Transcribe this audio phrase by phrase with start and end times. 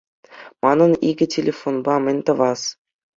[0.61, 2.61] Манӑн икӗ телефонпа мӗн тӑвас?